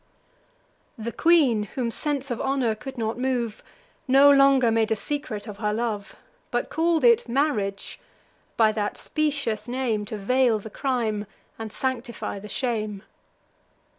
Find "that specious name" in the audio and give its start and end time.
8.71-10.05